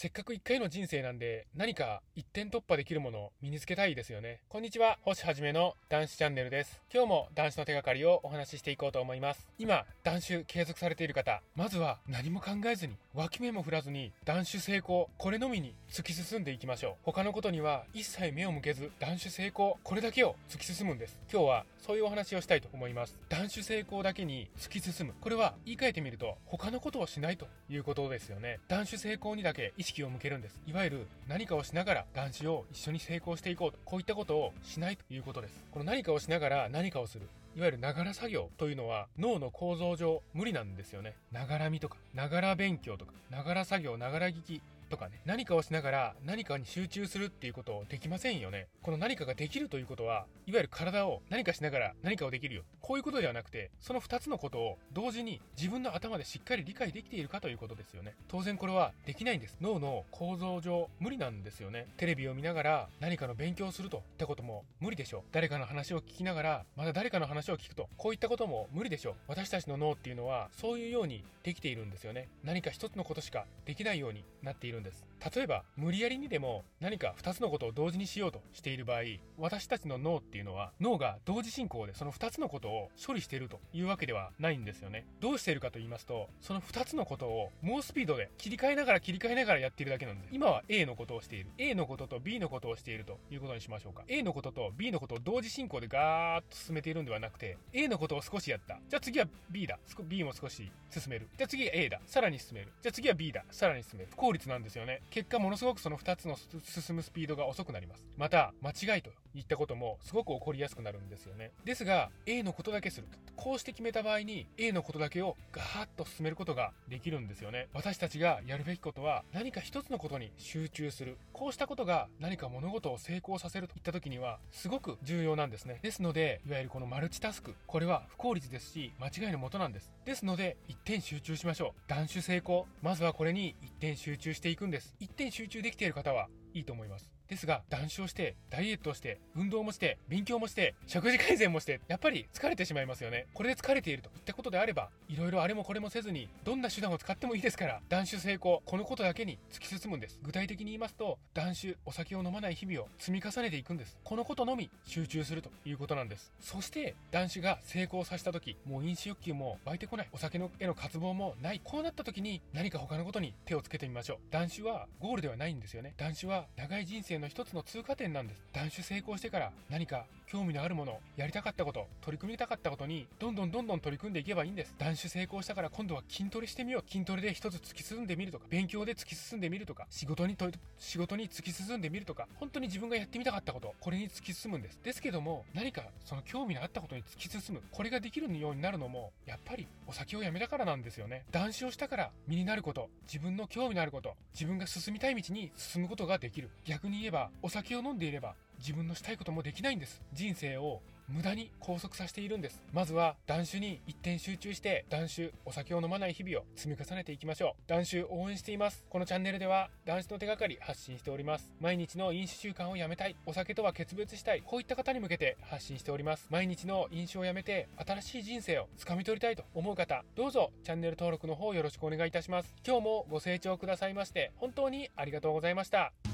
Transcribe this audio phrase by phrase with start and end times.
[0.00, 4.40] せっかく一回の人生なんで、何か一点突破できるものを身につけたいですよね。
[4.48, 6.80] こんにちは、星はじめの男子チャンネルです。
[6.90, 9.46] 今日も男子の手がかりをお話ししていこうと思います。
[9.58, 16.94] 今、男子継続されている方、まずは何も考えずに、脇目も振らずに、男子成功、これのみに突き進んでいきましょう。
[17.02, 21.18] 他のことには一切目を向けず、男子成功、これだけを突き進むんです。
[21.30, 23.18] 今日はそういうお話をしたいと思います。
[23.28, 25.14] 男子成功だけに突き進む。
[25.20, 28.60] これは言い換えてみると、他のことをしないということですよね。
[28.68, 30.56] 男子成功にだけ意識を向けるんです。
[30.66, 33.78] いわゆる何かをしながら男子を一緒に成功していこうと。
[33.84, 35.64] こういったことをしないということです。
[35.70, 37.28] この何かをしながら何かをする。
[37.56, 41.16] いわゆるながら作業というのは脳の構造上無理なんですよね。
[41.32, 48.66] ながらみとか、ながら勉強とか、ながら作業、ながら聞き、とかね、何かをしながら何かに集中するっていうことできませんよね。
[48.82, 52.64] この何かができるということは、いわゆる体を何かしながら何かをできるよ。
[52.90, 58.16] こういうことではなくて、その2つのことを同時に自分の頭でしっかり理解できているかということですよね。
[58.26, 59.56] 当然これはできないんです。
[59.60, 61.86] 脳の構造上無理なんですよね。
[61.98, 65.22] テレビを見ながら何かの勉強をするといったことも無理でしょう。
[65.30, 69.14] 誰かの話を聞きながらまた誰かの話を聞くと、こういったことも無理でしょう。
[69.28, 72.26] 私たちの脳っていうのはそういうようにできているんですよね。
[72.42, 75.04] 何か一つのことしかできないようになっているんです。
[75.34, 79.00] 例えば無理やりにでも何か2つのことを同時にしようとしている場合
[79.38, 85.04] 私たちの脳っていうのは脳が同時進行でその2つのことを処理しているというわけではないんですよね。
[85.20, 90.30] どうしているかと言いますとその2つのことを猛スピードで切り替えながら切り替えながらやっているだけなんです。
[90.32, 91.50] 今は A のことをしている。
[91.58, 94.04] A のことと B のことをしているということにしましょうか。
[94.08, 98.78] A のことと B のことを同時進行でガーッと進めているんではなくて A のことを少しやった。
[98.88, 99.78] じゃあ次は B だ。
[100.08, 101.28] B も少し進める。
[101.36, 102.00] じゃあ次は A だ。
[102.06, 102.68] さらに進める。
[102.82, 103.44] じゃあ次は B だ。
[103.50, 104.08] さらに進める。
[104.10, 105.02] 不効率なんですよね。
[105.10, 108.04] 結果ものすごくその2つの進むスピードが遅くなります。
[108.16, 111.52] また、間違いといったこともすごく起こりやすくなるんですよね。
[111.64, 113.06] ですが、A のことだけする。
[113.36, 117.68] こうして決めた場合に、A のことだけをガーッと進めることができるんですよね。
[117.72, 121.16] 私たちがやるべきことは、何か一つのことに集中する。
[121.32, 125.80] こうしたことが何か物事を成功させるといった時には、すごく重要なんですね。
[125.82, 127.54] ですので、いわゆるこのマルチタスク。
[127.66, 129.90] これは不効率ですし、間違いのもとなんです。
[130.04, 131.88] ですので、一点集中しましょう。
[131.88, 132.66] 断種成功。
[132.82, 134.94] まずはこれに一点集中していくんです。
[135.00, 137.19] 一点集中できている方はいいと思います。
[137.30, 143.26] ですが、断酒をして、ダイエットをして、運動もして、勉強もして、食事改善もして、やっぱり疲れてしまいますよね。
[143.34, 150.18] これで疲れているといったことであれば、いろいろあれもこれもせずに、どんな手段を使ってもいいですから、断酒成功、このことだけに突き進むんです。
[150.24, 153.96] 具体的に言いますと、断酒、お酒を飲まない日々を積み重ねていくんです。
[154.02, 156.32] このことのみ集中するということなんです。
[156.40, 164.18] そして、断酒が成功させた時、もう飲酒欲求も湧いてこない、お酒のへの渇望もない、こうなった時に何か他のことに手をつけてみましょう。
[164.32, 165.94] 断酒はゴールではないんですよね。
[165.96, 168.42] 断酒は長い人生の一つの通過点なんです。
[168.52, 174.74] 断酒成功してから何か興味のあるもの、やりたかったこと、取り組みたかったことにどんどんどんどん取り組んでいけばいいんです。
[174.78, 176.90] 断酒成功したから今度は筋トレしてみよう。
[176.90, 180.48] 筋トレで一つ突き進んでみるとか、勉強で突き進んでみるとか、仕事にと
[180.78, 184.78] 仕事に突き進んでみるとか、本当に自分がやってみたかったこと、これに突き進むんです。
[184.84, 191.24] ですけども、何かその興味のあったことに突き進む、これができるようになるのも、やっぱりお酒をやめたからなんですよね。
[191.32, 196.50] 断酒をしたから身になること、自分の興味のあること、自分が進みたい道に進むことができる。
[196.64, 200.00] 逆に言えば、お酒を飲んでいれば、自分のしたいこともできないんです。
[200.12, 202.62] 人生を無駄に拘束させているんです。
[202.72, 207.68] まずは断酒に一点集中して、断酒、お酒を飲まない日々を積み重ねていきましょう。
[207.68, 208.84] 断酒応援しています。
[208.88, 211.52] このチャンネルでは断酒の手がかり発信しております。
[211.58, 216.28] 毎日の飲酒習慣をやめたい、お酒とは決別したい、こういった方に向けて発信しております。
[216.30, 222.54] 毎日の飲酒をやめて、新しい人生をつかみ取りたいと思う方、どうぞチャンネル登録の方よろしくお願いいたします。
[222.64, 226.09] 今日もご清聴くださいまして、本当にありがとうございました。